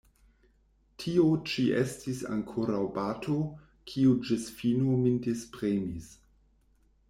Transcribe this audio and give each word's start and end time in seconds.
Tio 1.03 1.25
ĉi 1.51 1.65
estis 1.81 2.23
ankoraŭ 2.37 2.81
bato, 2.97 3.37
kiu 3.93 4.17
ĝis 4.31 4.51
fino 4.63 4.99
min 5.07 5.23
dispremis. 5.31 6.13